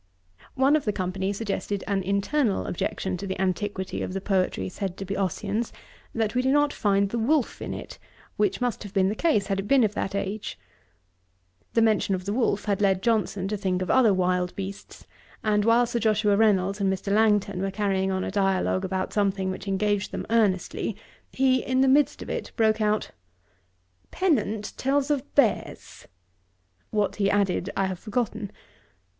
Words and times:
One 0.55 0.75
of 0.75 0.85
the 0.85 0.91
company 0.91 1.31
suggested 1.31 1.83
an 1.85 2.01
internal 2.01 2.65
objection 2.65 3.17
to 3.17 3.27
the 3.27 3.39
antiquity 3.39 4.01
of 4.01 4.13
the 4.13 4.19
poetry 4.19 4.67
said 4.67 4.97
to 4.97 5.05
be 5.05 5.15
Ossian's, 5.15 5.71
that 6.15 6.33
we 6.33 6.41
do 6.41 6.51
not 6.51 6.73
find 6.73 7.09
the 7.11 7.19
wolf 7.19 7.61
in 7.61 7.71
it, 7.71 7.99
which 8.35 8.59
must 8.59 8.81
have 8.81 8.95
been 8.95 9.09
the 9.09 9.13
case 9.15 9.45
had 9.45 9.59
it 9.59 9.67
been 9.67 9.83
of 9.83 9.93
that 9.93 10.15
age. 10.15 10.57
The 11.75 11.83
mention 11.83 12.15
of 12.15 12.25
the 12.25 12.33
wolf 12.33 12.65
had 12.65 12.81
led 12.81 13.03
Johnson 13.03 13.47
to 13.49 13.55
think 13.55 13.83
of 13.83 13.91
other 13.91 14.11
wild 14.11 14.55
beasts; 14.55 15.05
and 15.43 15.63
while 15.65 15.85
Sir 15.85 15.99
Joshua 15.99 16.35
Reynolds 16.35 16.81
and 16.81 16.91
Mr. 16.91 17.13
Langton 17.13 17.61
were 17.61 17.69
carrying 17.69 18.09
on 18.09 18.23
a 18.23 18.31
dialogue 18.31 18.83
about 18.83 19.13
something 19.13 19.51
which 19.51 19.67
engaged 19.67 20.09
them 20.11 20.25
earnestly, 20.31 20.97
he, 21.31 21.61
in 21.63 21.81
the 21.81 21.87
midst 21.87 22.23
of 22.23 22.29
it, 22.31 22.51
broke 22.55 22.81
out, 22.81 23.11
'Pennant 24.09 24.73
tells 24.77 25.11
of 25.11 25.21
Bears 25.35 26.07
'[what 26.89 27.17
he 27.17 27.29
added, 27.29 27.69
I 27.77 27.85
have 27.85 27.99
forgotten. 27.99 28.51